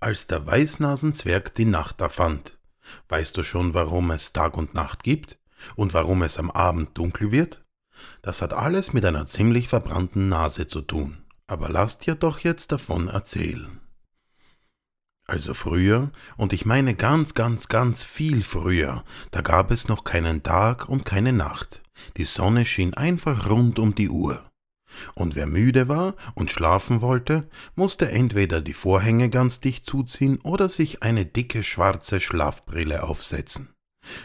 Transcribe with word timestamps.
als 0.00 0.26
der 0.26 0.46
Weißnasenzwerg 0.46 1.54
die 1.54 1.64
Nacht 1.64 2.00
erfand. 2.00 2.58
Weißt 3.08 3.36
du 3.36 3.42
schon, 3.42 3.74
warum 3.74 4.10
es 4.10 4.32
Tag 4.32 4.56
und 4.56 4.74
Nacht 4.74 5.02
gibt 5.02 5.38
und 5.76 5.94
warum 5.94 6.22
es 6.22 6.38
am 6.38 6.50
Abend 6.50 6.96
dunkel 6.96 7.32
wird? 7.32 7.64
Das 8.22 8.42
hat 8.42 8.52
alles 8.52 8.92
mit 8.92 9.04
einer 9.04 9.26
ziemlich 9.26 9.68
verbrannten 9.68 10.28
Nase 10.28 10.66
zu 10.66 10.82
tun. 10.82 11.24
Aber 11.46 11.68
lass 11.68 11.98
dir 11.98 12.14
doch 12.14 12.40
jetzt 12.40 12.72
davon 12.72 13.08
erzählen. 13.08 13.80
Also 15.26 15.52
früher, 15.52 16.10
und 16.36 16.52
ich 16.52 16.64
meine 16.64 16.94
ganz, 16.94 17.34
ganz, 17.34 17.68
ganz 17.68 18.02
viel 18.02 18.42
früher, 18.42 19.04
da 19.30 19.42
gab 19.42 19.70
es 19.70 19.88
noch 19.88 20.04
keinen 20.04 20.42
Tag 20.42 20.88
und 20.88 21.04
keine 21.04 21.34
Nacht. 21.34 21.82
Die 22.16 22.24
Sonne 22.24 22.64
schien 22.64 22.94
einfach 22.94 23.48
rund 23.50 23.78
um 23.78 23.94
die 23.94 24.08
Uhr. 24.08 24.47
Und 25.14 25.34
wer 25.34 25.46
müde 25.46 25.88
war 25.88 26.14
und 26.34 26.50
schlafen 26.50 27.00
wollte, 27.00 27.48
musste 27.74 28.10
entweder 28.10 28.60
die 28.60 28.74
Vorhänge 28.74 29.30
ganz 29.30 29.60
dicht 29.60 29.84
zuziehen 29.84 30.40
oder 30.42 30.68
sich 30.68 31.02
eine 31.02 31.26
dicke 31.26 31.62
schwarze 31.62 32.20
Schlafbrille 32.20 33.02
aufsetzen. 33.02 33.74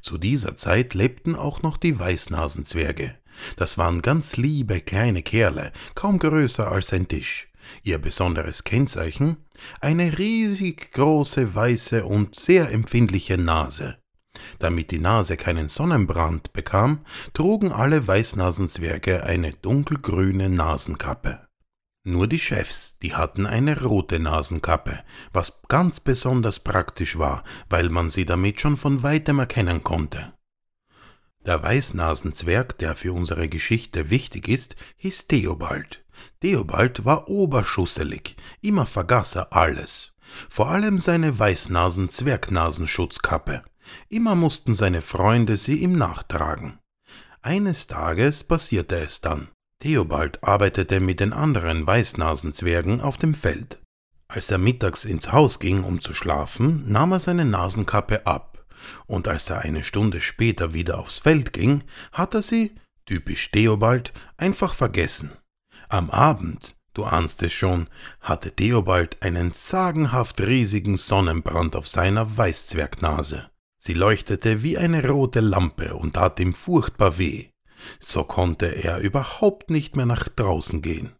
Zu 0.00 0.18
dieser 0.18 0.56
Zeit 0.56 0.94
lebten 0.94 1.34
auch 1.36 1.62
noch 1.62 1.76
die 1.76 1.98
Weißnasenzwerge. 1.98 3.14
Das 3.56 3.76
waren 3.76 4.00
ganz 4.00 4.36
liebe 4.36 4.80
kleine 4.80 5.22
Kerle, 5.22 5.72
kaum 5.94 6.18
größer 6.18 6.70
als 6.70 6.92
ein 6.92 7.08
Tisch. 7.08 7.48
Ihr 7.82 7.98
besonderes 7.98 8.64
Kennzeichen? 8.64 9.38
Eine 9.80 10.18
riesig 10.18 10.92
große, 10.92 11.54
weiße 11.54 12.04
und 12.04 12.34
sehr 12.34 12.70
empfindliche 12.70 13.36
Nase. 13.36 13.98
Damit 14.58 14.90
die 14.90 14.98
Nase 14.98 15.36
keinen 15.36 15.68
Sonnenbrand 15.68 16.52
bekam, 16.52 17.04
trugen 17.34 17.72
alle 17.72 18.06
Weißnasenzwerge 18.06 19.24
eine 19.24 19.52
dunkelgrüne 19.52 20.48
Nasenkappe. 20.48 21.40
Nur 22.04 22.28
die 22.28 22.38
Chefs, 22.38 22.98
die 23.00 23.14
hatten 23.14 23.46
eine 23.46 23.82
rote 23.82 24.20
Nasenkappe, 24.20 25.00
was 25.32 25.62
ganz 25.66 25.98
besonders 25.98 26.60
praktisch 26.60 27.18
war, 27.18 27.42
weil 27.68 27.88
man 27.88 28.10
sie 28.10 28.24
damit 28.24 28.60
schon 28.60 28.76
von 28.76 29.02
weitem 29.02 29.40
erkennen 29.40 29.82
konnte. 29.82 30.32
Der 31.44 31.62
Weißnasenzwerg, 31.62 32.78
der 32.78 32.96
für 32.96 33.12
unsere 33.12 33.48
Geschichte 33.48 34.10
wichtig 34.10 34.48
ist, 34.48 34.76
hieß 34.96 35.26
Theobald. 35.26 36.04
Theobald 36.40 37.04
war 37.04 37.28
oberschusselig, 37.28 38.36
immer 38.60 38.86
vergaß 38.86 39.36
er 39.36 39.52
alles. 39.52 40.14
Vor 40.48 40.70
allem 40.70 40.98
seine 40.98 41.38
Weißnasen-Zwergnasenschutzkappe. 41.38 43.62
Immer 44.08 44.34
mussten 44.34 44.74
seine 44.74 45.02
Freunde 45.02 45.56
sie 45.56 45.76
ihm 45.76 45.96
nachtragen. 45.98 46.78
Eines 47.42 47.86
Tages 47.86 48.44
passierte 48.44 48.96
es 48.96 49.20
dann. 49.20 49.48
Theobald 49.80 50.42
arbeitete 50.42 51.00
mit 51.00 51.20
den 51.20 51.32
anderen 51.32 51.86
Weißnasenzwergen 51.86 53.00
auf 53.00 53.18
dem 53.18 53.34
Feld. 53.34 53.80
Als 54.28 54.50
er 54.50 54.58
mittags 54.58 55.04
ins 55.04 55.32
Haus 55.32 55.60
ging, 55.60 55.84
um 55.84 56.00
zu 56.00 56.12
schlafen, 56.14 56.90
nahm 56.90 57.12
er 57.12 57.20
seine 57.20 57.44
Nasenkappe 57.44 58.26
ab, 58.26 58.66
und 59.06 59.28
als 59.28 59.48
er 59.50 59.60
eine 59.60 59.84
Stunde 59.84 60.20
später 60.20 60.74
wieder 60.74 60.98
aufs 60.98 61.18
Feld 61.18 61.52
ging, 61.52 61.84
hat 62.12 62.34
er 62.34 62.42
sie, 62.42 62.74
typisch 63.04 63.50
Theobald, 63.52 64.12
einfach 64.36 64.74
vergessen. 64.74 65.32
Am 65.88 66.10
Abend, 66.10 66.76
du 66.94 67.04
ahnst 67.04 67.42
es 67.42 67.52
schon, 67.52 67.88
hatte 68.20 68.50
Theobald 68.50 69.22
einen 69.22 69.52
sagenhaft 69.52 70.40
riesigen 70.40 70.96
Sonnenbrand 70.96 71.76
auf 71.76 71.86
seiner 71.86 72.36
Weißzwergnase. 72.36 73.50
Sie 73.86 73.94
leuchtete 73.94 74.64
wie 74.64 74.78
eine 74.78 75.08
rote 75.08 75.38
Lampe 75.38 75.94
und 75.94 76.14
tat 76.14 76.40
ihm 76.40 76.54
furchtbar 76.54 77.18
weh. 77.18 77.50
So 78.00 78.24
konnte 78.24 78.66
er 78.66 78.98
überhaupt 78.98 79.70
nicht 79.70 79.94
mehr 79.94 80.06
nach 80.06 80.28
draußen 80.28 80.82
gehen. 80.82 81.12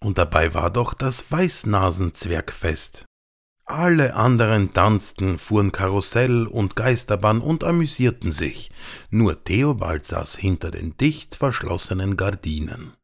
Und 0.00 0.16
dabei 0.16 0.54
war 0.54 0.70
doch 0.70 0.94
das 0.94 1.30
Weißnasenzwergfest. 1.30 3.04
Alle 3.66 4.14
anderen 4.14 4.72
tanzten, 4.72 5.38
fuhren 5.38 5.72
Karussell 5.72 6.46
und 6.46 6.74
Geisterbahn 6.74 7.42
und 7.42 7.64
amüsierten 7.64 8.32
sich, 8.32 8.70
nur 9.10 9.44
Theobald 9.44 10.06
saß 10.06 10.36
hinter 10.36 10.70
den 10.70 10.96
dicht 10.96 11.36
verschlossenen 11.36 12.16
Gardinen. 12.16 12.94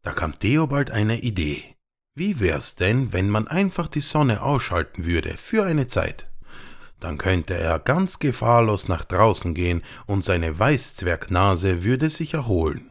Da 0.00 0.14
kam 0.14 0.38
Theobald 0.38 0.90
eine 0.90 1.20
Idee. 1.20 1.62
Wie 2.14 2.40
wär's 2.40 2.76
denn, 2.76 3.12
wenn 3.12 3.28
man 3.28 3.46
einfach 3.46 3.88
die 3.88 4.00
Sonne 4.00 4.40
ausschalten 4.40 5.04
würde 5.04 5.36
für 5.36 5.66
eine 5.66 5.86
Zeit? 5.86 6.31
Dann 7.02 7.18
könnte 7.18 7.54
er 7.54 7.80
ganz 7.80 8.20
gefahrlos 8.20 8.86
nach 8.86 9.04
draußen 9.04 9.54
gehen 9.54 9.82
und 10.06 10.24
seine 10.24 10.56
Weißzwergnase 10.56 11.82
würde 11.82 12.10
sich 12.10 12.34
erholen. 12.34 12.90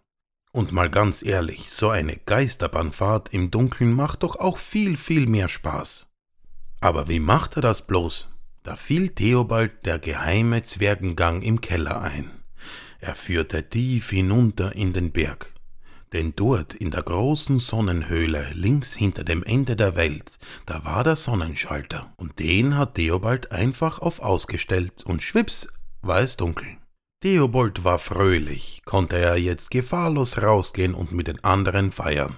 Und 0.51 0.73
mal 0.73 0.89
ganz 0.89 1.23
ehrlich, 1.23 1.71
so 1.71 1.87
eine 1.87 2.17
Geisterbahnfahrt 2.17 3.29
im 3.33 3.51
Dunkeln 3.51 3.93
macht 3.93 4.23
doch 4.23 4.35
auch 4.35 4.57
viel, 4.57 4.97
viel 4.97 5.27
mehr 5.27 5.47
Spaß. 5.47 6.07
Aber 6.81 7.07
wie 7.07 7.21
macht 7.21 7.55
er 7.55 7.61
das 7.61 7.87
bloß? 7.87 8.27
Da 8.63 8.75
fiel 8.75 9.11
Theobald 9.11 9.85
der 9.85 9.97
geheime 9.97 10.61
Zwergengang 10.63 11.41
im 11.41 11.61
Keller 11.61 12.01
ein. 12.01 12.31
Er 12.99 13.15
führte 13.15 13.69
tief 13.69 14.09
hinunter 14.09 14.75
in 14.75 14.91
den 14.91 15.13
Berg. 15.13 15.53
Denn 16.13 16.33
dort 16.35 16.73
in 16.73 16.91
der 16.91 17.03
großen 17.03 17.59
Sonnenhöhle 17.59 18.51
links 18.53 18.93
hinter 18.93 19.23
dem 19.23 19.43
Ende 19.43 19.75
der 19.75 19.95
Welt, 19.95 20.39
da 20.65 20.83
war 20.83 21.03
der 21.03 21.15
Sonnenschalter, 21.15 22.13
und 22.17 22.39
den 22.39 22.77
hat 22.77 22.95
Theobald 22.95 23.51
einfach 23.51 23.99
auf 23.99 24.19
ausgestellt, 24.19 25.03
und 25.05 25.23
schwips 25.23 25.67
war 26.01 26.19
es 26.19 26.35
dunkel. 26.35 26.77
Theobald 27.21 27.83
war 27.83 27.99
fröhlich, 27.99 28.81
konnte 28.83 29.17
er 29.17 29.37
jetzt 29.37 29.71
gefahrlos 29.71 30.41
rausgehen 30.41 30.95
und 30.95 31.11
mit 31.11 31.27
den 31.27 31.43
anderen 31.43 31.91
feiern. 31.91 32.35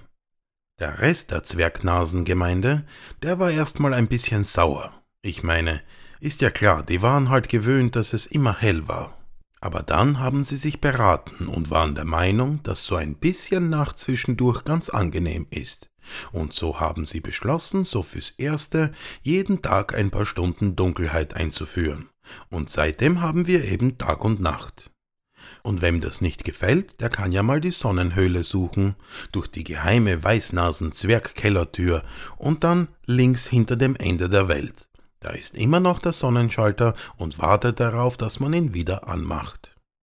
Der 0.80 1.00
Rest 1.00 1.32
der 1.32 1.44
Zwergnasengemeinde, 1.44 2.86
der 3.22 3.40
war 3.40 3.50
erstmal 3.50 3.94
ein 3.94 4.08
bisschen 4.08 4.44
sauer. 4.44 4.94
Ich 5.22 5.42
meine, 5.42 5.82
ist 6.20 6.42
ja 6.42 6.50
klar, 6.50 6.84
die 6.84 7.02
waren 7.02 7.30
halt 7.30 7.48
gewöhnt, 7.48 7.96
dass 7.96 8.14
es 8.14 8.26
immer 8.26 8.60
hell 8.60 8.88
war. 8.88 9.18
Aber 9.64 9.82
dann 9.82 10.20
haben 10.20 10.44
sie 10.44 10.58
sich 10.58 10.82
beraten 10.82 11.48
und 11.48 11.72
waren 11.72 11.96
der 11.96 12.04
Meinung, 12.04 12.62
dass 12.64 12.84
so 12.84 12.98
ein 12.98 13.16
bisschen 13.16 13.70
Nacht 13.70 13.98
zwischendurch 13.98 14.66
ganz 14.66 14.90
angenehm 14.90 15.48
ist. 15.52 15.90
Und 16.34 16.52
so 16.52 16.82
haben 16.82 17.06
sie 17.06 17.22
beschlossen, 17.22 17.86
so 17.86 18.02
fürs 18.02 18.32
Erste 18.32 18.92
jeden 19.22 19.62
Tag 19.62 19.96
ein 19.96 20.12
paar 20.12 20.26
Stunden 20.26 20.76
Dunkelheit 20.76 21.38
einzuführen. 21.38 22.10
Und 22.50 22.72
seitdem 22.72 23.22
haben 23.22 23.48
wir 23.48 23.64
eben 23.64 23.98
Tag 23.98 24.26
und 24.26 24.42
Nacht. 24.42 24.92
Und 25.62 25.82
wem 25.82 26.02
das 26.02 26.20
nicht 26.20 26.44
gefällt, 26.44 27.00
der 27.00 27.08
kann 27.08 27.32
ja 27.32 27.42
mal 27.42 27.62
die 27.62 27.72
Sonnenhöhle 27.72 28.44
suchen, 28.44 28.98
durch 29.32 29.48
die 29.48 29.64
geheime 29.64 30.26
Weißnasen-Zwergkellertür 30.26 32.04
und 32.36 32.66
dann 32.66 32.90
links 33.06 33.48
hinter 33.48 33.78
dem 33.78 33.96
Ende 33.96 34.28
der 34.28 34.50
Welt. 34.50 34.90
Da 35.24 35.32
ist 35.32 35.56
immer 35.56 35.80
noch 35.80 36.00
der 36.00 36.12
Sonnenschalter 36.12 36.96
und 37.18 37.40
wartet 37.40 37.80
darauf, 37.80 38.18
dass 38.18 38.42
man 38.42 38.54
ihn 38.54 38.74
wieder 38.74 39.08
anmacht. 39.08 39.73